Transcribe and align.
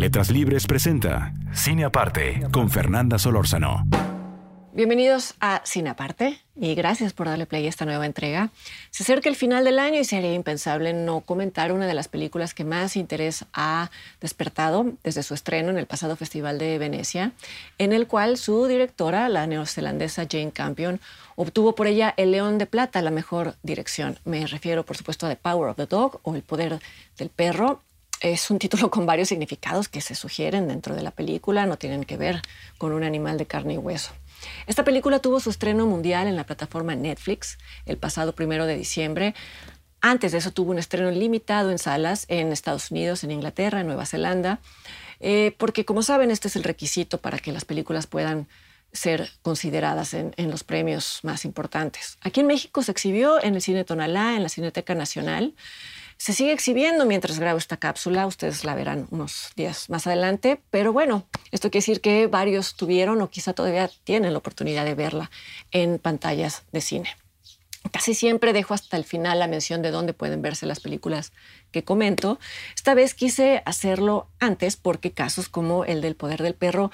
Letras 0.00 0.30
Libres 0.30 0.66
presenta 0.66 1.34
Cine 1.52 1.84
Aparte 1.84 2.46
con 2.52 2.70
Fernanda 2.70 3.18
Solórzano. 3.18 3.86
Bienvenidos 4.72 5.34
a 5.40 5.60
Cine 5.66 5.90
Aparte 5.90 6.38
y 6.56 6.74
gracias 6.74 7.12
por 7.12 7.26
darle 7.26 7.44
play 7.44 7.66
a 7.66 7.68
esta 7.68 7.84
nueva 7.84 8.06
entrega. 8.06 8.48
Se 8.90 9.02
acerca 9.02 9.28
el 9.28 9.36
final 9.36 9.62
del 9.62 9.78
año 9.78 10.00
y 10.00 10.04
sería 10.04 10.32
impensable 10.32 10.94
no 10.94 11.20
comentar 11.20 11.70
una 11.70 11.86
de 11.86 11.92
las 11.92 12.08
películas 12.08 12.54
que 12.54 12.64
más 12.64 12.96
interés 12.96 13.44
ha 13.52 13.90
despertado 14.22 14.90
desde 15.04 15.22
su 15.22 15.34
estreno 15.34 15.68
en 15.68 15.76
el 15.76 15.84
pasado 15.84 16.16
Festival 16.16 16.58
de 16.58 16.78
Venecia, 16.78 17.32
en 17.76 17.92
el 17.92 18.06
cual 18.06 18.38
su 18.38 18.66
directora, 18.68 19.28
la 19.28 19.46
neozelandesa 19.46 20.26
Jane 20.26 20.52
Campion, 20.52 20.98
obtuvo 21.36 21.74
por 21.74 21.88
ella 21.88 22.14
el 22.16 22.30
León 22.30 22.56
de 22.56 22.64
Plata, 22.64 23.02
la 23.02 23.10
mejor 23.10 23.56
dirección. 23.62 24.18
Me 24.24 24.46
refiero, 24.46 24.82
por 24.86 24.96
supuesto, 24.96 25.26
a 25.26 25.28
The 25.28 25.36
Power 25.36 25.68
of 25.68 25.76
the 25.76 25.84
Dog 25.84 26.20
o 26.22 26.34
El 26.34 26.42
Poder 26.42 26.80
del 27.18 27.28
Perro, 27.28 27.82
es 28.20 28.50
un 28.50 28.58
título 28.58 28.90
con 28.90 29.06
varios 29.06 29.28
significados 29.28 29.88
que 29.88 30.00
se 30.00 30.14
sugieren 30.14 30.68
dentro 30.68 30.94
de 30.94 31.02
la 31.02 31.10
película, 31.10 31.66
no 31.66 31.78
tienen 31.78 32.04
que 32.04 32.16
ver 32.16 32.42
con 32.78 32.92
un 32.92 33.02
animal 33.02 33.38
de 33.38 33.46
carne 33.46 33.74
y 33.74 33.78
hueso. 33.78 34.12
Esta 34.66 34.84
película 34.84 35.18
tuvo 35.18 35.40
su 35.40 35.50
estreno 35.50 35.86
mundial 35.86 36.26
en 36.26 36.36
la 36.36 36.44
plataforma 36.44 36.94
Netflix 36.94 37.58
el 37.86 37.98
pasado 37.98 38.34
primero 38.34 38.66
de 38.66 38.76
diciembre. 38.76 39.34
Antes 40.00 40.32
de 40.32 40.38
eso 40.38 40.50
tuvo 40.50 40.70
un 40.70 40.78
estreno 40.78 41.10
limitado 41.10 41.70
en 41.70 41.78
salas 41.78 42.24
en 42.28 42.52
Estados 42.52 42.90
Unidos, 42.90 43.22
en 43.24 43.32
Inglaterra, 43.32 43.80
en 43.80 43.86
Nueva 43.86 44.06
Zelanda, 44.06 44.60
eh, 45.20 45.54
porque 45.58 45.84
como 45.84 46.02
saben 46.02 46.30
este 46.30 46.48
es 46.48 46.56
el 46.56 46.64
requisito 46.64 47.18
para 47.18 47.38
que 47.38 47.52
las 47.52 47.66
películas 47.66 48.06
puedan 48.06 48.48
ser 48.92 49.30
consideradas 49.42 50.14
en, 50.14 50.32
en, 50.36 50.50
los 50.50 50.64
premios 50.64 51.20
más 51.22 51.44
importantes. 51.44 52.18
Aquí 52.22 52.40
en 52.40 52.48
México 52.48 52.82
se 52.82 52.90
exhibió 52.90 53.40
en 53.42 53.54
el 53.54 53.62
Cine 53.62 53.84
Tonalá, 53.84 54.34
en 54.34 54.42
la 54.42 54.48
Cineteca 54.48 54.94
Nacional. 54.94 55.54
Se 56.20 56.34
sigue 56.34 56.52
exhibiendo 56.52 57.06
mientras 57.06 57.38
grabo 57.38 57.56
esta 57.56 57.78
cápsula, 57.78 58.26
ustedes 58.26 58.62
la 58.62 58.74
verán 58.74 59.06
unos 59.10 59.52
días 59.56 59.88
más 59.88 60.06
adelante, 60.06 60.60
pero 60.68 60.92
bueno, 60.92 61.24
esto 61.50 61.70
quiere 61.70 61.80
decir 61.80 62.02
que 62.02 62.26
varios 62.26 62.74
tuvieron 62.74 63.22
o 63.22 63.30
quizá 63.30 63.54
todavía 63.54 63.90
tienen 64.04 64.34
la 64.34 64.38
oportunidad 64.38 64.84
de 64.84 64.94
verla 64.94 65.30
en 65.70 65.98
pantallas 65.98 66.64
de 66.72 66.82
cine. 66.82 67.08
Casi 67.90 68.12
siempre 68.12 68.52
dejo 68.52 68.74
hasta 68.74 68.98
el 68.98 69.04
final 69.04 69.38
la 69.38 69.46
mención 69.46 69.80
de 69.80 69.90
dónde 69.90 70.12
pueden 70.12 70.42
verse 70.42 70.66
las 70.66 70.80
películas 70.80 71.32
que 71.72 71.84
comento. 71.84 72.38
Esta 72.76 72.92
vez 72.92 73.14
quise 73.14 73.62
hacerlo 73.64 74.28
antes 74.40 74.76
porque 74.76 75.12
casos 75.12 75.48
como 75.48 75.86
el 75.86 76.02
del 76.02 76.16
poder 76.16 76.42
del 76.42 76.52
perro 76.52 76.90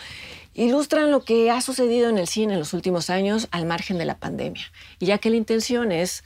ilustran 0.54 1.10
lo 1.10 1.24
que 1.24 1.50
ha 1.50 1.60
sucedido 1.62 2.10
en 2.10 2.18
el 2.18 2.28
cine 2.28 2.52
en 2.52 2.60
los 2.60 2.74
últimos 2.74 3.10
años 3.10 3.48
al 3.50 3.66
margen 3.66 3.98
de 3.98 4.04
la 4.04 4.18
pandemia. 4.18 4.70
Y 5.00 5.06
ya 5.06 5.18
que 5.18 5.30
la 5.30 5.36
intención 5.36 5.90
es 5.90 6.22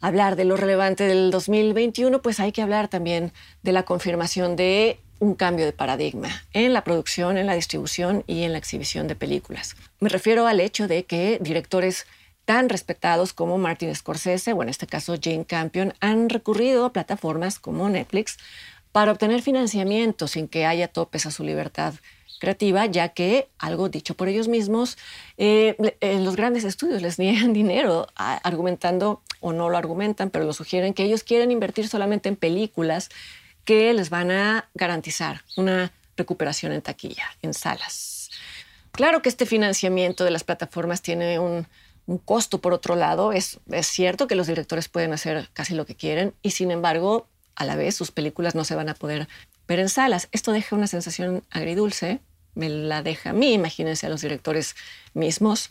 hablar 0.00 0.36
de 0.36 0.44
lo 0.44 0.56
relevante 0.56 1.04
del 1.04 1.30
2021, 1.30 2.22
pues 2.22 2.40
hay 2.40 2.52
que 2.52 2.62
hablar 2.62 2.88
también 2.88 3.32
de 3.62 3.72
la 3.72 3.84
confirmación 3.84 4.56
de 4.56 5.00
un 5.18 5.34
cambio 5.34 5.64
de 5.64 5.72
paradigma 5.72 6.28
en 6.52 6.72
la 6.72 6.84
producción, 6.84 7.38
en 7.38 7.46
la 7.46 7.54
distribución 7.54 8.24
y 8.26 8.42
en 8.42 8.52
la 8.52 8.58
exhibición 8.58 9.08
de 9.08 9.14
películas. 9.14 9.76
Me 10.00 10.08
refiero 10.08 10.46
al 10.46 10.60
hecho 10.60 10.88
de 10.88 11.04
que 11.04 11.38
directores 11.40 12.06
tan 12.44 12.68
respetados 12.68 13.32
como 13.32 13.56
Martin 13.58 13.94
Scorsese 13.94 14.52
o 14.52 14.62
en 14.62 14.68
este 14.68 14.86
caso 14.86 15.16
Jane 15.20 15.46
Campion 15.46 15.94
han 16.00 16.28
recurrido 16.28 16.84
a 16.84 16.92
plataformas 16.92 17.58
como 17.58 17.88
Netflix 17.88 18.36
para 18.92 19.12
obtener 19.12 19.42
financiamiento 19.42 20.28
sin 20.28 20.46
que 20.46 20.66
haya 20.66 20.88
topes 20.88 21.26
a 21.26 21.30
su 21.30 21.42
libertad 21.42 21.94
creativa, 22.38 22.86
ya 22.86 23.10
que, 23.10 23.48
algo 23.58 23.88
dicho 23.88 24.14
por 24.14 24.28
ellos 24.28 24.48
mismos, 24.48 24.98
eh, 25.38 25.76
en 26.00 26.24
los 26.24 26.36
grandes 26.36 26.64
estudios 26.64 27.02
les 27.02 27.18
niegan 27.20 27.52
dinero 27.52 28.06
argumentando, 28.16 29.22
o 29.40 29.52
no 29.52 29.68
lo 29.68 29.76
argumentan, 29.76 30.30
pero 30.30 30.44
lo 30.44 30.52
sugieren, 30.52 30.94
que 30.94 31.04
ellos 31.04 31.22
quieren 31.22 31.50
invertir 31.50 31.88
solamente 31.88 32.28
en 32.28 32.36
películas 32.36 33.10
que 33.64 33.92
les 33.94 34.10
van 34.10 34.30
a 34.30 34.68
garantizar 34.74 35.42
una 35.56 35.92
recuperación 36.16 36.72
en 36.72 36.82
taquilla, 36.82 37.24
en 37.42 37.54
salas. 37.54 38.30
Claro 38.92 39.22
que 39.22 39.28
este 39.28 39.46
financiamiento 39.46 40.24
de 40.24 40.30
las 40.30 40.44
plataformas 40.44 41.02
tiene 41.02 41.38
un, 41.38 41.66
un 42.06 42.18
costo 42.18 42.60
por 42.60 42.72
otro 42.72 42.96
lado. 42.96 43.32
Es, 43.32 43.58
es 43.70 43.86
cierto 43.86 44.26
que 44.26 44.34
los 44.34 44.46
directores 44.46 44.88
pueden 44.88 45.12
hacer 45.12 45.48
casi 45.52 45.74
lo 45.74 45.86
que 45.86 45.94
quieren 45.94 46.34
y 46.42 46.50
sin 46.52 46.70
embargo, 46.70 47.26
a 47.56 47.64
la 47.64 47.76
vez 47.76 47.94
sus 47.94 48.10
películas 48.10 48.54
no 48.54 48.64
se 48.64 48.74
van 48.74 48.88
a 48.88 48.94
poder 48.94 49.28
ver 49.68 49.80
en 49.80 49.88
salas. 49.88 50.28
Esto 50.32 50.52
deja 50.52 50.76
una 50.76 50.86
sensación 50.86 51.42
agridulce, 51.50 52.20
me 52.54 52.68
la 52.68 53.02
deja 53.02 53.30
a 53.30 53.32
mí, 53.32 53.52
imagínense 53.52 54.06
a 54.06 54.10
los 54.10 54.20
directores 54.20 54.76
mismos. 55.12 55.70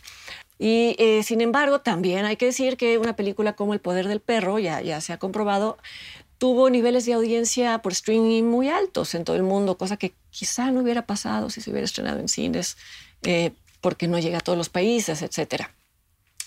Y 0.58 0.96
eh, 0.98 1.22
sin 1.22 1.40
embargo, 1.40 1.80
también 1.80 2.24
hay 2.24 2.36
que 2.36 2.46
decir 2.46 2.76
que 2.76 2.98
una 2.98 3.16
película 3.16 3.54
como 3.54 3.74
El 3.74 3.80
Poder 3.80 4.06
del 4.08 4.20
Perro, 4.20 4.58
ya, 4.58 4.80
ya 4.80 5.00
se 5.00 5.12
ha 5.12 5.18
comprobado, 5.18 5.78
tuvo 6.38 6.70
niveles 6.70 7.06
de 7.06 7.14
audiencia 7.14 7.78
por 7.78 7.92
streaming 7.92 8.44
muy 8.44 8.68
altos 8.68 9.14
en 9.14 9.24
todo 9.24 9.36
el 9.36 9.42
mundo, 9.42 9.76
cosa 9.76 9.96
que 9.96 10.14
quizá 10.30 10.70
no 10.70 10.80
hubiera 10.80 11.06
pasado 11.06 11.50
si 11.50 11.60
se 11.60 11.70
hubiera 11.70 11.84
estrenado 11.84 12.20
en 12.20 12.28
cines, 12.28 12.76
eh, 13.22 13.52
porque 13.80 14.08
no 14.08 14.18
llega 14.18 14.38
a 14.38 14.40
todos 14.40 14.58
los 14.58 14.68
países, 14.68 15.22
etc. 15.22 15.68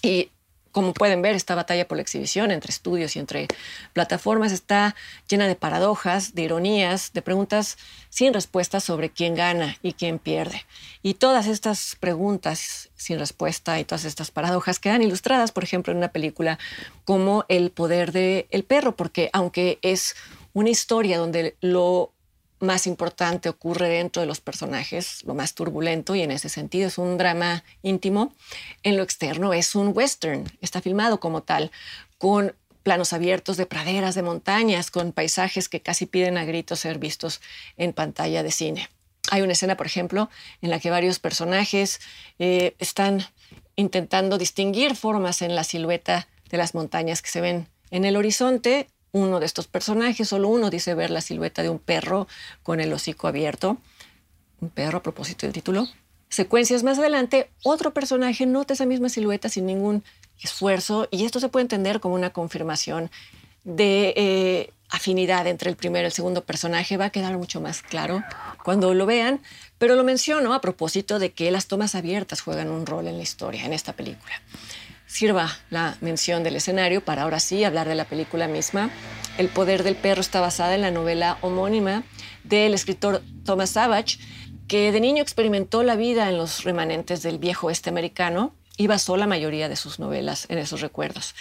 Y 0.01 0.29
como 0.72 0.94
pueden 0.94 1.22
ver, 1.22 1.35
esta 1.35 1.55
batalla 1.55 1.88
por 1.88 1.97
la 1.97 2.01
exhibición 2.01 2.51
entre 2.51 2.72
estudios 2.72 3.16
y 3.16 3.19
entre 3.19 3.47
plataformas 3.94 4.51
está 4.51 4.95
llena 5.29 5.47
de 5.47 5.55
paradojas, 5.55 6.35
de 6.35 6.44
ironías, 6.44 7.13
de 7.13 7.22
preguntas 7.22 7.78
sin 8.09 8.33
respuesta 8.33 8.79
sobre 8.79 9.09
quién 9.09 9.35
gana 9.35 9.77
y 9.81 9.94
quién 9.94 10.19
pierde. 10.19 10.66
Y 11.03 11.16
todas 11.16 11.47
estas 11.47 11.95
preguntas 12.00 12.89
sin 12.95 13.19
respuesta 13.19 13.79
y 13.79 13.85
todas 13.85 14.06
estas 14.06 14.31
paradojas 14.31 14.79
quedan 14.79 15.01
ilustradas, 15.01 15.51
por 15.51 15.63
ejemplo, 15.63 15.91
en 15.91 15.97
una 15.97 16.11
película 16.11 16.59
como 17.06 17.45
El 17.47 17.72
poder 17.72 18.11
del 18.11 18.63
perro, 18.67 18.95
porque 18.95 19.29
aunque 19.33 19.79
es 19.81 20.16
una 20.53 20.69
historia 20.69 21.17
donde 21.17 21.56
lo 21.61 22.11
más 22.59 22.88
importante 22.88 23.50
ocurre 23.50 23.90
dentro 23.90 24.22
de 24.22 24.25
los 24.25 24.41
personajes, 24.41 25.23
lo 25.25 25.35
más 25.35 25.53
turbulento, 25.53 26.16
y 26.16 26.22
en 26.22 26.31
ese 26.31 26.50
sentido 26.50 26.88
es 26.88 26.97
un 26.97 27.18
drama 27.18 27.63
íntimo. 27.81 28.34
En 28.84 28.97
lo 28.97 29.03
externo 29.03 29.53
es 29.53 29.75
un 29.75 29.91
western, 29.95 30.51
está 30.62 30.81
filmado 30.81 31.19
como 31.19 31.44
tal, 31.44 31.72
con 32.18 32.56
planos 32.84 33.13
abiertos 33.13 33.57
de 33.57 33.66
praderas, 33.66 34.16
de 34.16 34.23
montañas, 34.23 34.91
con 34.91 35.12
paisajes 35.12 35.69
que 35.69 35.81
casi 35.81 36.06
piden 36.06 36.38
a 36.38 36.45
gritos 36.45 36.79
ser 36.79 37.00
vistos 37.00 37.41
en 37.75 37.94
pantalla 37.94 38.44
de 38.44 38.51
cine. 38.51 38.89
Hay 39.29 39.41
una 39.41 39.53
escena, 39.53 39.75
por 39.75 39.85
ejemplo, 39.85 40.29
en 40.62 40.69
la 40.69 40.79
que 40.79 40.89
varios 40.89 41.19
personajes 41.19 42.00
eh, 42.39 42.75
están 42.79 43.25
intentando 43.75 44.38
distinguir 44.38 44.95
formas 44.95 45.41
en 45.41 45.53
la 45.53 45.63
silueta 45.63 46.28
de 46.50 46.57
las 46.57 46.74
montañas 46.74 47.22
que 47.22 47.29
se 47.29 47.41
ven 47.41 47.68
en 47.91 48.06
el 48.06 48.16
horizonte 48.16 48.88
uno 49.17 49.39
de 49.39 49.45
estos 49.45 49.67
personajes, 49.67 50.29
solo 50.29 50.47
uno 50.47 50.69
dice 50.69 50.94
ver 50.94 51.09
la 51.09 51.22
silueta 51.22 51.63
de 51.63 51.69
un 51.69 51.79
perro 51.79 52.28
con 52.63 52.79
el 52.79 52.94
hocico 52.94 53.28
abierto. 53.28 53.78
Un 54.61 54.69
perro 54.69 55.00
a 55.00 55.03
propósito 55.03 55.45
del 55.45 55.53
título. 55.53 55.88
Secuencias 56.29 56.83
más 56.83 57.00
adelante, 57.00 57.50
otro 57.63 57.94
personaje 57.94 58.45
nota 58.45 58.73
esa 58.73 58.85
misma 58.85 59.09
silueta 59.09 59.50
sin 59.50 59.66
ningún 59.66 60.03
esfuerzo 60.41 61.07
y 61.09 61.25
esto 61.25 61.39
se 61.39 61.50
puede 61.50 61.63
entender 61.63 62.00
como 62.00 62.16
una 62.16 62.31
confirmación 62.31 63.09
de 63.63 64.13
eh, 64.16 64.73
afinidad 64.89 65.47
entre 65.47 65.69
el 65.69 65.77
primero 65.77 66.03
y 66.03 66.07
el 66.07 66.11
segundo 66.11 66.44
personaje. 66.44 66.97
Va 66.97 67.06
a 67.06 67.09
quedar 67.11 67.38
mucho 67.38 67.62
más 67.62 67.81
claro 67.81 68.24
cuando 68.63 68.94
lo 68.94 69.06
vean, 69.06 69.41
pero 69.77 69.95
lo 69.95 70.03
menciono 70.03 70.53
a 70.53 70.62
propósito 70.62 71.18
de 71.18 71.31
que 71.31 71.50
las 71.50 71.68
tomas 71.68 71.95
abiertas 71.95 72.41
juegan 72.41 72.69
un 72.69 72.86
rol 72.86 73.07
en 73.07 73.18
la 73.18 73.24
historia, 73.24 73.65
en 73.65 73.74
esta 73.74 73.94
película 73.94 74.41
sirva 75.07 75.50
la 75.69 75.98
mención 76.01 76.44
del 76.44 76.57
escenario 76.57 77.04
para 77.04 77.24
ahora 77.24 77.39
sí 77.39 77.63
hablar 77.63 77.88
de 77.88 77.95
la 77.95 78.06
película 78.06 78.48
misma. 78.48 78.92
El 79.38 79.50
poder 79.50 79.83
del 79.83 79.95
perro 79.95 80.21
está 80.21 80.42
basada 80.42 80.75
en 80.75 80.81
la 80.81 80.92
novela 80.92 81.38
homónima 81.42 82.04
del 82.44 82.74
escritor 82.74 83.24
Thomas 83.45 83.71
Savage, 83.71 84.19
que 84.68 84.92
de 84.92 85.00
niño 85.00 85.24
experimentó 85.24 85.81
la 85.83 85.95
vida 85.95 86.30
en 86.30 86.38
los 86.38 86.63
remanentes 86.63 87.24
del 87.24 87.39
viejo 87.39 87.68
oeste 87.68 87.89
americano 87.89 88.54
y 88.77 88.88
basó 88.88 89.18
la 89.18 89.25
mayoría 89.25 89.69
de 89.69 89.75
sus 89.75 89.98
novelas 89.98 90.45
en 90.50 90.59
esos 90.59 90.81
recuerdos. 90.81 91.33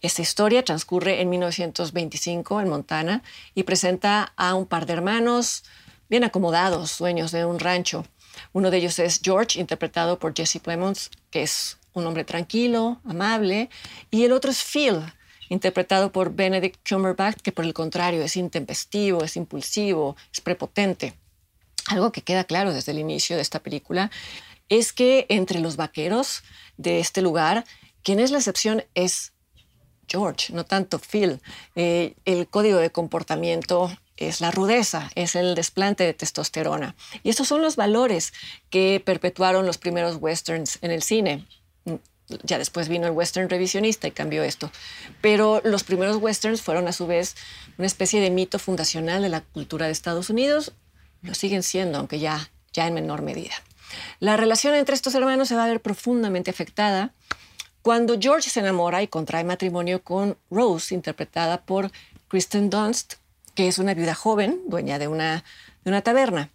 Esta 0.00 0.22
historia 0.22 0.64
transcurre 0.64 1.20
en 1.20 1.30
1925 1.30 2.60
en 2.60 2.68
Montana 2.68 3.22
y 3.54 3.64
presenta 3.64 4.32
a 4.36 4.54
un 4.54 4.66
par 4.66 4.86
de 4.86 4.92
hermanos 4.92 5.64
bien 6.08 6.24
acomodados, 6.24 6.98
dueños 6.98 7.32
de 7.32 7.44
un 7.44 7.58
rancho. 7.58 8.06
Uno 8.52 8.70
de 8.70 8.78
ellos 8.78 8.98
es 8.98 9.20
George, 9.22 9.58
interpretado 9.58 10.18
por 10.18 10.34
Jesse 10.34 10.60
Plemons, 10.62 11.10
que 11.30 11.42
es 11.42 11.78
un 11.94 12.06
hombre 12.06 12.24
tranquilo, 12.24 13.00
amable, 13.04 13.70
y 14.10 14.24
el 14.24 14.32
otro 14.32 14.50
es 14.50 14.62
Phil, 14.62 15.00
interpretado 15.48 16.12
por 16.12 16.34
Benedict 16.34 16.86
Cumberbatch, 16.88 17.40
que 17.40 17.52
por 17.52 17.64
el 17.64 17.72
contrario 17.72 18.22
es 18.22 18.36
intempestivo, 18.36 19.24
es 19.24 19.36
impulsivo, 19.36 20.16
es 20.32 20.40
prepotente. 20.40 21.14
Algo 21.86 22.12
que 22.12 22.22
queda 22.22 22.44
claro 22.44 22.72
desde 22.72 22.92
el 22.92 22.98
inicio 22.98 23.36
de 23.36 23.42
esta 23.42 23.60
película 23.60 24.10
es 24.68 24.92
que 24.92 25.26
entre 25.28 25.60
los 25.60 25.76
vaqueros 25.76 26.42
de 26.76 26.98
este 26.98 27.22
lugar, 27.22 27.64
quien 28.02 28.20
es 28.20 28.30
la 28.30 28.38
excepción 28.38 28.84
es 28.94 29.32
George, 30.08 30.52
no 30.52 30.64
tanto 30.64 30.98
Phil. 30.98 31.40
Eh, 31.74 32.14
el 32.24 32.48
código 32.48 32.78
de 32.78 32.90
comportamiento 32.90 33.90
es 34.16 34.40
la 34.40 34.50
rudeza, 34.50 35.10
es 35.14 35.34
el 35.34 35.54
desplante 35.54 36.04
de 36.04 36.14
testosterona. 36.14 36.94
Y 37.22 37.30
estos 37.30 37.48
son 37.48 37.62
los 37.62 37.76
valores 37.76 38.32
que 38.70 39.02
perpetuaron 39.04 39.66
los 39.66 39.78
primeros 39.78 40.16
westerns 40.20 40.78
en 40.82 40.90
el 40.90 41.02
cine. 41.02 41.46
Ya 42.42 42.58
después 42.58 42.88
vino 42.88 43.06
el 43.06 43.12
western 43.12 43.48
revisionista 43.48 44.08
y 44.08 44.12
cambió 44.12 44.42
esto. 44.42 44.70
Pero 45.20 45.60
los 45.64 45.84
primeros 45.84 46.16
westerns 46.16 46.62
fueron 46.62 46.88
a 46.88 46.92
su 46.92 47.06
vez 47.06 47.36
una 47.78 47.86
especie 47.86 48.20
de 48.20 48.30
mito 48.30 48.58
fundacional 48.58 49.22
de 49.22 49.28
la 49.28 49.40
cultura 49.40 49.86
de 49.86 49.92
Estados 49.92 50.30
Unidos. 50.30 50.72
Lo 51.22 51.34
siguen 51.34 51.62
siendo, 51.62 51.98
aunque 51.98 52.18
ya, 52.18 52.50
ya 52.72 52.86
en 52.86 52.94
menor 52.94 53.22
medida. 53.22 53.54
La 54.20 54.36
relación 54.36 54.74
entre 54.74 54.94
estos 54.94 55.14
hermanos 55.14 55.48
se 55.48 55.54
va 55.54 55.64
a 55.64 55.68
ver 55.68 55.80
profundamente 55.80 56.50
afectada 56.50 57.12
cuando 57.82 58.18
George 58.18 58.48
se 58.48 58.60
enamora 58.60 59.02
y 59.02 59.08
contrae 59.08 59.44
matrimonio 59.44 60.02
con 60.02 60.38
Rose, 60.50 60.94
interpretada 60.94 61.60
por 61.66 61.90
Kristen 62.28 62.70
Dunst, 62.70 63.16
que 63.54 63.68
es 63.68 63.78
una 63.78 63.92
viuda 63.92 64.14
joven, 64.14 64.62
dueña 64.66 64.98
de 64.98 65.06
una, 65.06 65.44
de 65.84 65.90
una 65.90 66.00
taberna. 66.00 66.50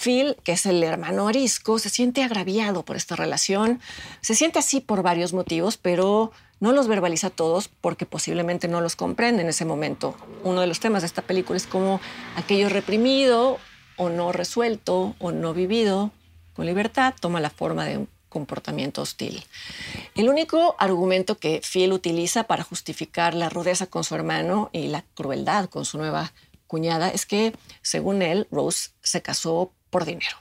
Phil, 0.00 0.36
que 0.44 0.52
es 0.52 0.66
el 0.66 0.82
hermano 0.82 1.28
arisco, 1.28 1.78
se 1.78 1.90
siente 1.90 2.22
agraviado 2.22 2.84
por 2.84 2.96
esta 2.96 3.16
relación. 3.16 3.80
Se 4.20 4.34
siente 4.34 4.58
así 4.58 4.80
por 4.80 5.02
varios 5.02 5.32
motivos, 5.32 5.76
pero 5.76 6.32
no 6.58 6.72
los 6.72 6.88
verbaliza 6.88 7.30
todos 7.30 7.68
porque 7.68 8.06
posiblemente 8.06 8.68
no 8.68 8.80
los 8.80 8.96
comprende 8.96 9.42
en 9.42 9.48
ese 9.48 9.64
momento. 9.64 10.16
Uno 10.42 10.60
de 10.60 10.66
los 10.66 10.80
temas 10.80 11.02
de 11.02 11.06
esta 11.06 11.22
película 11.22 11.56
es 11.56 11.66
cómo 11.66 12.00
aquello 12.36 12.68
reprimido 12.68 13.58
o 13.96 14.08
no 14.08 14.32
resuelto 14.32 15.14
o 15.18 15.32
no 15.32 15.52
vivido 15.52 16.10
con 16.54 16.66
libertad 16.66 17.14
toma 17.20 17.40
la 17.40 17.50
forma 17.50 17.84
de 17.84 17.98
un 17.98 18.08
comportamiento 18.28 19.02
hostil. 19.02 19.44
El 20.14 20.28
único 20.28 20.76
argumento 20.78 21.38
que 21.38 21.60
Phil 21.60 21.92
utiliza 21.92 22.44
para 22.44 22.64
justificar 22.64 23.34
la 23.34 23.48
rudeza 23.48 23.86
con 23.86 24.04
su 24.04 24.14
hermano 24.14 24.70
y 24.72 24.88
la 24.88 25.04
crueldad 25.14 25.68
con 25.68 25.84
su 25.84 25.98
nueva 25.98 26.32
cuñada 26.66 27.08
es 27.10 27.26
que, 27.26 27.52
según 27.82 28.22
él, 28.22 28.46
Rose 28.50 28.90
se 29.02 29.20
casó 29.20 29.72
por 29.90 30.04
dinero. 30.04 30.36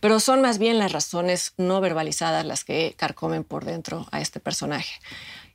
Pero 0.00 0.20
son 0.20 0.40
más 0.40 0.58
bien 0.58 0.78
las 0.78 0.92
razones 0.92 1.52
no 1.56 1.80
verbalizadas 1.80 2.44
las 2.44 2.64
que 2.64 2.94
carcomen 2.96 3.44
por 3.44 3.64
dentro 3.64 4.06
a 4.12 4.20
este 4.20 4.40
personaje. 4.40 4.94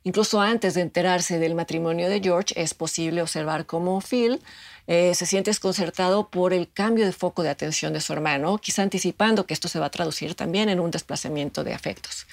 Incluso 0.04 0.40
antes 0.40 0.74
de 0.74 0.80
enterarse 0.80 1.38
del 1.38 1.54
matrimonio 1.54 2.08
de 2.08 2.20
George, 2.20 2.60
es 2.60 2.74
posible 2.74 3.22
observar 3.22 3.66
cómo 3.66 4.00
Phil 4.00 4.40
eh, 4.88 5.14
se 5.14 5.26
siente 5.26 5.50
desconcertado 5.50 6.28
por 6.28 6.52
el 6.52 6.70
cambio 6.70 7.06
de 7.06 7.12
foco 7.12 7.44
de 7.44 7.50
atención 7.50 7.92
de 7.92 8.00
su 8.00 8.12
hermano, 8.12 8.58
quizá 8.58 8.82
anticipando 8.82 9.46
que 9.46 9.54
esto 9.54 9.68
se 9.68 9.78
va 9.78 9.86
a 9.86 9.90
traducir 9.90 10.34
también 10.34 10.68
en 10.68 10.80
un 10.80 10.90
desplazamiento 10.90 11.62
de 11.62 11.72
afectos. 11.72 12.26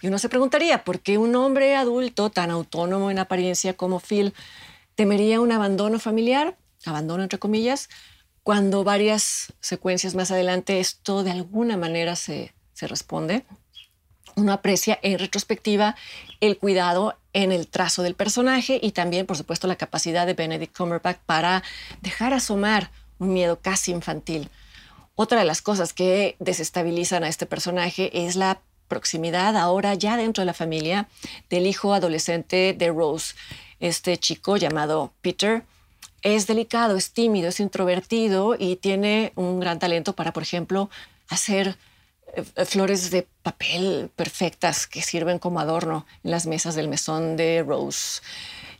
Y 0.00 0.06
uno 0.06 0.18
se 0.18 0.30
preguntaría, 0.30 0.82
¿por 0.82 1.00
qué 1.00 1.18
un 1.18 1.36
hombre 1.36 1.76
adulto 1.76 2.30
tan 2.30 2.50
autónomo 2.50 3.10
en 3.10 3.18
apariencia 3.18 3.74
como 3.74 4.00
Phil 4.00 4.32
temería 4.94 5.40
un 5.40 5.52
abandono 5.52 5.98
familiar? 5.98 6.56
Abandono 6.86 7.22
entre 7.22 7.38
comillas, 7.38 7.90
cuando 8.44 8.84
varias 8.84 9.52
secuencias 9.60 10.14
más 10.14 10.30
adelante 10.30 10.78
esto 10.78 11.24
de 11.24 11.32
alguna 11.32 11.76
manera 11.76 12.14
se, 12.14 12.54
se 12.72 12.86
responde 12.86 13.44
uno 14.36 14.52
aprecia 14.52 14.98
en 15.02 15.18
retrospectiva 15.18 15.96
el 16.40 16.58
cuidado 16.58 17.16
en 17.32 17.52
el 17.52 17.68
trazo 17.68 18.02
del 18.02 18.14
personaje 18.14 18.78
y 18.82 18.92
también, 18.92 19.26
por 19.26 19.36
supuesto, 19.36 19.66
la 19.66 19.76
capacidad 19.76 20.26
de 20.26 20.34
Benedict 20.34 20.76
Cumberbatch 20.76 21.18
para 21.26 21.62
dejar 22.00 22.32
asomar 22.32 22.90
un 23.18 23.32
miedo 23.32 23.58
casi 23.60 23.92
infantil. 23.92 24.50
Otra 25.14 25.38
de 25.38 25.44
las 25.44 25.62
cosas 25.62 25.92
que 25.92 26.36
desestabilizan 26.40 27.22
a 27.24 27.28
este 27.28 27.46
personaje 27.46 28.26
es 28.26 28.36
la 28.36 28.60
proximidad 28.88 29.56
ahora 29.56 29.94
ya 29.94 30.16
dentro 30.16 30.42
de 30.42 30.46
la 30.46 30.54
familia 30.54 31.08
del 31.48 31.66
hijo 31.66 31.94
adolescente 31.94 32.74
de 32.76 32.88
Rose. 32.88 33.34
Este 33.80 34.16
chico 34.18 34.56
llamado 34.56 35.12
Peter 35.20 35.64
es 36.24 36.46
delicado, 36.46 36.96
es 36.96 37.12
tímido, 37.12 37.50
es 37.50 37.60
introvertido 37.60 38.56
y 38.58 38.76
tiene 38.76 39.32
un 39.36 39.60
gran 39.60 39.78
talento 39.78 40.14
para, 40.14 40.32
por 40.32 40.42
ejemplo, 40.42 40.90
hacer 41.28 41.76
eh, 42.34 42.64
flores 42.64 43.10
de 43.10 43.28
papel 43.42 44.10
perfectas 44.16 44.86
que 44.86 45.02
sirven 45.02 45.38
como 45.38 45.60
adorno 45.60 46.06
en 46.24 46.30
las 46.30 46.46
mesas 46.46 46.74
del 46.74 46.88
mesón 46.88 47.36
de 47.36 47.62
Rose. 47.62 48.22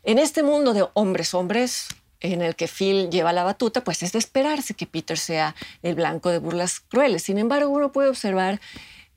En 0.03 0.19
este 0.19 0.43
mundo 0.43 0.73
de 0.73 0.87
hombres 0.95 1.35
hombres, 1.35 1.89
en 2.21 2.41
el 2.41 2.57
que 2.57 2.67
Phil 2.67 3.11
lleva 3.11 3.35
la 3.35 3.45
batuta, 3.45 3.85
pues 3.85 4.03
es 4.03 4.13
de 4.13 4.19
esperarse 4.19 4.73
que 4.73 4.87
Peter 4.87 5.19
sea 5.19 5.55
el 5.83 5.95
blanco 5.95 6.31
de 6.31 6.39
burlas 6.39 6.81
crueles. 6.81 7.25
Sin 7.25 7.37
embargo, 7.37 7.71
uno 7.71 7.93
puede 7.93 8.09
observar 8.09 8.59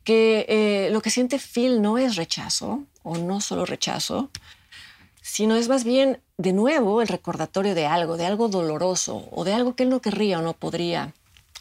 que 0.04 0.46
eh, 0.50 0.90
lo 0.92 1.02
que 1.02 1.10
siente 1.10 1.40
Phil 1.40 1.82
no 1.82 1.98
es 1.98 2.18
rechazo, 2.18 2.84
o 3.04 3.18
no 3.18 3.40
solo 3.40 3.66
rechazo, 3.66 4.30
sino 5.28 5.58
es 5.58 5.68
más 5.68 5.84
bien, 5.84 6.22
de 6.38 6.54
nuevo, 6.54 7.02
el 7.02 7.10
recordatorio 7.10 7.76
de 7.76 7.86
algo, 7.86 8.16
de 8.16 8.26
algo 8.26 8.48
doloroso, 8.48 9.28
o 9.32 9.44
de 9.44 9.54
algo 9.54 9.76
que 9.76 9.84
él 9.84 9.90
no 9.90 10.02
querría 10.02 10.40
o 10.40 10.42
no 10.42 10.54
podría 10.54 11.14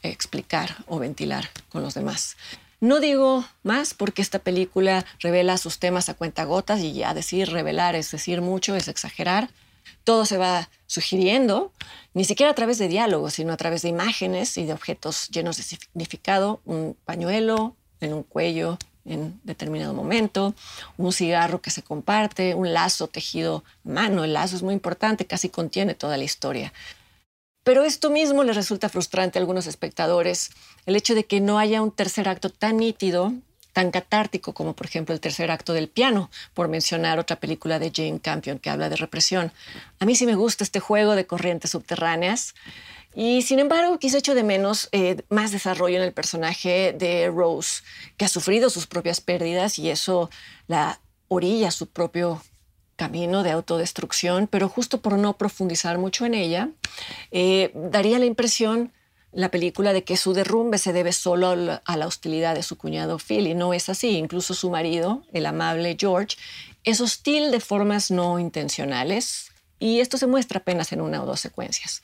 explicar 0.02 0.76
o 0.86 1.00
ventilar 1.00 1.50
con 1.68 1.82
los 1.82 1.94
demás. 1.94 2.36
No 2.80 3.00
digo 3.00 3.44
más 3.64 3.92
porque 3.92 4.22
esta 4.22 4.38
película 4.38 5.04
revela 5.18 5.58
sus 5.58 5.80
temas 5.80 6.08
a 6.08 6.14
cuentagotas 6.14 6.80
y 6.80 6.92
ya 6.92 7.12
decir 7.12 7.50
revelar 7.50 7.96
es 7.96 8.12
decir 8.12 8.40
mucho, 8.40 8.76
es 8.76 8.86
exagerar. 8.86 9.50
Todo 10.04 10.26
se 10.26 10.38
va 10.38 10.68
sugiriendo, 10.86 11.72
ni 12.14 12.24
siquiera 12.24 12.52
a 12.52 12.54
través 12.54 12.78
de 12.78 12.86
diálogos, 12.86 13.34
sino 13.34 13.52
a 13.52 13.56
través 13.56 13.82
de 13.82 13.88
imágenes 13.88 14.56
y 14.58 14.64
de 14.64 14.74
objetos 14.74 15.28
llenos 15.30 15.56
de 15.56 15.64
significado. 15.64 16.60
Un 16.64 16.96
pañuelo 17.04 17.74
en 18.00 18.12
un 18.12 18.22
cuello 18.22 18.78
en 19.06 19.40
determinado 19.44 19.94
momento, 19.94 20.54
un 20.96 21.12
cigarro 21.12 21.60
que 21.60 21.70
se 21.70 21.82
comparte, 21.82 22.54
un 22.54 22.72
lazo 22.72 23.06
tejido 23.06 23.64
mano. 23.84 24.24
El 24.24 24.32
lazo 24.32 24.56
es 24.56 24.62
muy 24.62 24.74
importante, 24.74 25.26
casi 25.26 25.48
contiene 25.48 25.94
toda 25.94 26.16
la 26.16 26.24
historia. 26.24 26.72
Pero 27.62 27.82
esto 27.82 28.10
mismo 28.10 28.44
les 28.44 28.54
resulta 28.54 28.88
frustrante 28.88 29.38
a 29.38 29.40
algunos 29.40 29.66
espectadores, 29.66 30.50
el 30.86 30.94
hecho 30.94 31.14
de 31.14 31.24
que 31.24 31.40
no 31.40 31.58
haya 31.58 31.82
un 31.82 31.90
tercer 31.90 32.28
acto 32.28 32.48
tan 32.48 32.76
nítido, 32.76 33.32
tan 33.72 33.90
catártico 33.90 34.54
como 34.54 34.74
por 34.74 34.86
ejemplo 34.86 35.14
el 35.14 35.20
tercer 35.20 35.50
acto 35.50 35.72
del 35.72 35.88
piano, 35.88 36.30
por 36.54 36.68
mencionar 36.68 37.18
otra 37.18 37.40
película 37.40 37.78
de 37.78 37.92
Jane 37.94 38.20
Campion 38.20 38.58
que 38.58 38.70
habla 38.70 38.88
de 38.88 38.96
represión. 38.96 39.52
A 39.98 40.06
mí 40.06 40.14
sí 40.14 40.26
me 40.26 40.34
gusta 40.34 40.64
este 40.64 40.80
juego 40.80 41.14
de 41.14 41.26
corrientes 41.26 41.72
subterráneas. 41.72 42.54
Y 43.18 43.40
sin 43.40 43.58
embargo, 43.60 43.98
quise 43.98 44.18
echo 44.18 44.34
de 44.34 44.42
menos 44.42 44.90
eh, 44.92 45.22
más 45.30 45.50
desarrollo 45.50 45.96
en 45.96 46.02
el 46.02 46.12
personaje 46.12 46.92
de 46.92 47.28
Rose, 47.28 47.82
que 48.18 48.26
ha 48.26 48.28
sufrido 48.28 48.68
sus 48.68 48.86
propias 48.86 49.22
pérdidas 49.22 49.78
y 49.78 49.88
eso 49.88 50.28
la 50.68 51.00
orilla 51.28 51.70
su 51.70 51.86
propio 51.86 52.42
camino 52.94 53.42
de 53.42 53.52
autodestrucción, 53.52 54.48
pero 54.48 54.68
justo 54.68 55.00
por 55.00 55.16
no 55.16 55.38
profundizar 55.38 55.96
mucho 55.96 56.26
en 56.26 56.34
ella, 56.34 56.68
eh, 57.30 57.72
daría 57.74 58.18
la 58.18 58.26
impresión 58.26 58.92
la 59.32 59.50
película 59.50 59.94
de 59.94 60.04
que 60.04 60.18
su 60.18 60.34
derrumbe 60.34 60.76
se 60.76 60.92
debe 60.92 61.12
solo 61.12 61.80
a 61.84 61.96
la 61.96 62.06
hostilidad 62.06 62.54
de 62.54 62.62
su 62.62 62.76
cuñado 62.76 63.18
Phil, 63.18 63.46
y 63.46 63.54
no 63.54 63.72
es 63.72 63.88
así. 63.88 64.18
Incluso 64.18 64.52
su 64.52 64.68
marido, 64.68 65.22
el 65.32 65.46
amable 65.46 65.96
George, 65.98 66.36
es 66.84 67.00
hostil 67.00 67.50
de 67.50 67.60
formas 67.60 68.10
no 68.10 68.38
intencionales, 68.38 69.52
y 69.78 70.00
esto 70.00 70.18
se 70.18 70.26
muestra 70.26 70.58
apenas 70.58 70.92
en 70.92 71.00
una 71.00 71.22
o 71.22 71.26
dos 71.26 71.40
secuencias. 71.40 72.02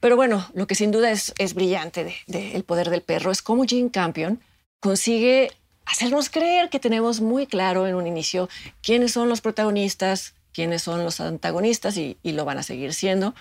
Pero 0.00 0.16
bueno, 0.16 0.48
lo 0.54 0.66
que 0.66 0.74
sin 0.74 0.90
duda 0.90 1.10
es, 1.10 1.34
es 1.38 1.54
brillante 1.54 2.04
del 2.04 2.14
de, 2.26 2.56
El 2.56 2.64
poder 2.64 2.90
del 2.90 3.02
perro 3.02 3.30
es 3.30 3.42
cómo 3.42 3.64
Jane 3.66 3.90
Campion 3.90 4.40
consigue 4.80 5.50
hacernos 5.86 6.28
creer 6.28 6.68
que 6.68 6.78
tenemos 6.78 7.20
muy 7.20 7.46
claro 7.46 7.86
en 7.86 7.94
un 7.94 8.06
inicio 8.06 8.48
quiénes 8.82 9.12
son 9.12 9.28
los 9.28 9.40
protagonistas, 9.40 10.34
quiénes 10.52 10.82
son 10.82 11.02
los 11.02 11.20
antagonistas 11.20 11.96
y, 11.96 12.18
lo 12.22 12.44
van 12.44 12.58
a 12.58 12.62
seguir 12.62 12.92
siendo, 12.94 13.34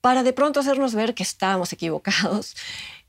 para 0.00 0.22
de 0.22 0.32
pronto 0.32 0.60
hacernos 0.60 0.94
ver 0.94 1.14
que 1.14 1.22
estábamos 1.22 1.72
equivocados, 1.72 2.56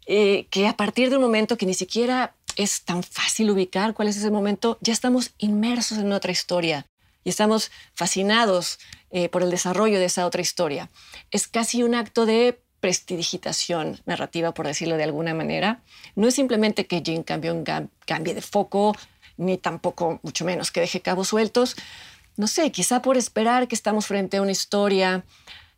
eh, 0.06 0.48
que 0.50 0.68
a 0.68 0.76
partir 0.76 1.10
de 1.10 1.16
un 1.16 1.22
momento 1.22 1.58
que 1.58 1.66
ni 1.66 1.74
siquiera 1.74 2.36
es 2.56 2.84
tan 2.84 3.04
fácil 3.04 3.50
ubicar 3.50 3.94
cuál 3.94 4.10
es 4.10 4.18
ese 4.18 4.32
momento, 4.32 4.78
ya 4.82 4.92
estamos 4.92 5.32
inmersos 5.38 5.98
en 5.98 6.12
otra 6.12 6.32
historia 6.32 6.86
y 7.24 7.30
estamos 7.30 7.72
fascinados 7.94 8.80
eh, 9.12 9.30
por 9.30 9.44
el 9.44 9.50
desarrollo 9.50 9.98
de 9.98 10.06
esa 10.06 10.26
otra 10.26 10.42
historia. 10.42 10.90
Es 11.32 11.48
casi 11.48 11.84
un 11.84 11.96
acto 11.96 12.26
de 12.26 12.63
prestidigitación 12.84 14.02
narrativa, 14.06 14.54
por 14.54 14.68
decirlo 14.68 14.98
de 14.98 15.06
alguna 15.06 15.34
manera. 15.34 15.80
No 16.18 16.28
es 16.28 16.36
simplemente 16.36 16.86
que 16.86 17.02
Jane 17.02 17.24
cambie 17.24 18.34
de 18.34 18.42
foco, 18.42 18.94
ni 19.38 19.58
tampoco, 19.58 20.20
mucho 20.22 20.44
menos, 20.44 20.70
que 20.70 20.82
deje 20.82 21.00
cabos 21.00 21.30
sueltos. 21.30 21.78
No 22.36 22.46
sé, 22.48 22.74
quizá 22.74 23.02
por 23.02 23.16
esperar 23.16 23.70
que 23.70 23.76
estamos 23.76 24.06
frente 24.08 24.36
a 24.36 24.42
una 24.42 24.52
historia 24.52 25.24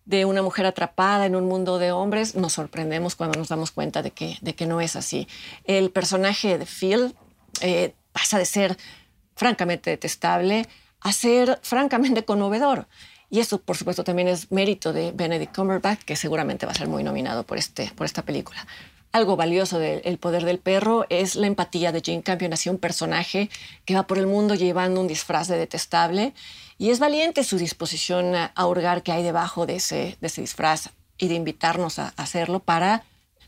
de 0.05 0.25
una 0.25 0.41
mujer 0.41 0.65
atrapada 0.65 1.27
en 1.27 1.35
un 1.35 1.47
mundo 1.47 1.77
de 1.77 1.91
hombres, 1.91 2.33
nos 2.33 2.53
sorprendemos 2.53 3.15
cuando 3.15 3.37
nos 3.37 3.49
damos 3.49 3.69
cuenta 3.69 4.01
de 4.01 4.09
que, 4.09 4.39
de 4.41 4.55
que 4.55 4.65
no 4.65 4.81
es 4.81 4.95
así. 4.95 5.27
El 5.63 5.91
personaje 5.91 6.57
de 6.57 6.65
Phil 6.65 7.15
eh, 7.61 7.93
pasa 8.13 8.39
de 8.39 8.45
ser 8.45 8.77
francamente 9.35 9.91
detestable 9.91 10.67
a 11.01 11.13
ser 11.13 11.59
francamente 11.61 12.25
conmovedor. 12.25 12.87
Y 13.29 13.39
eso, 13.39 13.59
por 13.59 13.77
supuesto, 13.77 14.03
también 14.03 14.27
es 14.27 14.51
mérito 14.51 14.93
de 14.93 15.11
Benedict 15.11 15.55
Cumberbatch, 15.55 16.01
que 16.01 16.15
seguramente 16.15 16.65
va 16.65 16.71
a 16.71 16.75
ser 16.75 16.87
muy 16.87 17.03
nominado 17.03 17.43
por, 17.43 17.57
este, 17.57 17.91
por 17.95 18.05
esta 18.05 18.21
película. 18.21 18.65
Algo 19.11 19.37
valioso 19.37 19.79
del 19.79 20.17
poder 20.17 20.43
del 20.43 20.59
perro 20.59 21.05
es 21.09 21.35
la 21.35 21.47
empatía 21.47 21.93
de 21.93 22.01
Jane 22.05 22.21
Campion 22.21 22.51
hacia 22.51 22.71
un 22.71 22.77
personaje 22.77 23.49
que 23.85 23.95
va 23.95 24.07
por 24.07 24.17
el 24.17 24.27
mundo 24.27 24.55
llevando 24.55 24.99
un 24.99 25.07
disfraz 25.07 25.47
de 25.47 25.57
detestable 25.57 26.33
y 26.77 26.89
es 26.89 26.99
valiente 26.99 27.45
su 27.45 27.57
disposición 27.57 28.35
a 28.35 28.67
hurgar 28.67 29.03
qué 29.03 29.13
hay 29.13 29.23
debajo 29.23 29.65
de 29.65 29.77
ese, 29.77 30.17
de 30.19 30.27
ese 30.27 30.41
disfraz 30.41 30.89
y 31.17 31.29
de 31.29 31.35
invitarnos 31.35 31.97
a 31.97 32.13
hacerlo 32.17 32.59
para 32.59 33.05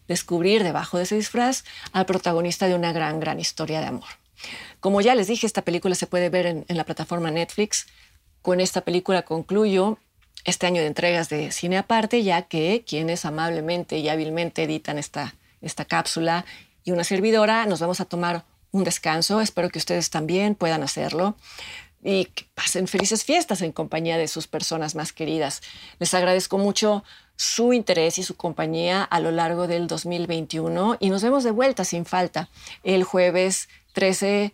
descubrir 0.07 0.63
debajo 0.63 0.95
de 0.95 1.03
ese 1.03 1.15
disfraz 1.15 1.65
al 1.91 2.05
protagonista 2.05 2.67
de 2.67 2.75
una 2.75 2.93
gran, 2.93 3.19
gran 3.19 3.39
historia 3.41 3.81
de 3.81 3.87
amor. 3.87 4.07
Como 4.79 5.01
ya 5.01 5.15
les 5.15 5.27
dije, 5.27 5.45
esta 5.45 5.63
película 5.63 5.95
se 5.95 6.07
puede 6.07 6.29
ver 6.29 6.45
en 6.45 6.77
la 6.77 6.85
plataforma 6.85 7.29
Netflix. 7.29 7.87
Con 8.47 8.61
esta 8.61 8.79
película 8.79 9.23
concluyo 9.23 9.97
este 10.45 10.67
año 10.67 10.79
de 10.79 10.87
entregas 10.87 11.27
de 11.27 11.51
cine 11.51 11.77
aparte, 11.77 12.23
ya 12.23 12.43
que 12.43 12.85
quienes 12.87 13.25
amablemente 13.25 13.97
y 13.97 14.07
hábilmente 14.07 14.63
editan 14.63 14.97
esta 14.97 15.35
esta 15.59 15.83
cápsula 15.83 16.45
y 16.85 16.91
una 16.91 17.03
servidora, 17.03 17.65
nos 17.65 17.81
vamos 17.81 17.99
a 17.99 18.05
tomar 18.05 18.45
un 18.71 18.85
descanso. 18.85 19.41
Espero 19.41 19.67
que 19.67 19.79
ustedes 19.79 20.09
también 20.11 20.55
puedan 20.55 20.81
hacerlo 20.81 21.35
y 22.01 22.23
que 22.23 22.45
pasen 22.55 22.87
felices 22.87 23.25
fiestas 23.25 23.61
en 23.61 23.73
compañía 23.73 24.17
de 24.17 24.29
sus 24.29 24.47
personas 24.47 24.95
más 24.95 25.11
queridas. 25.11 25.61
Les 25.99 26.13
agradezco 26.13 26.57
mucho 26.57 27.03
su 27.35 27.73
interés 27.73 28.17
y 28.17 28.23
su 28.23 28.37
compañía 28.37 29.03
a 29.03 29.19
lo 29.19 29.31
largo 29.31 29.67
del 29.67 29.87
2021 29.87 30.95
y 31.01 31.09
nos 31.09 31.21
vemos 31.21 31.43
de 31.43 31.51
vuelta 31.51 31.83
sin 31.83 32.05
falta 32.05 32.47
el 32.83 33.03
jueves 33.03 33.67
13 33.91 34.53